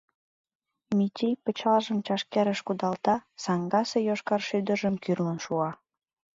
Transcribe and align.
Мичий 0.97 1.35
пычалжым 1.43 1.99
чашкерыш 2.07 2.59
кудалта, 2.67 3.15
саҥгасе 3.43 3.99
йошкар 4.07 4.41
шӱдыржым 4.47 4.95
кӱрлын 5.03 5.37
шуа. 5.45 5.69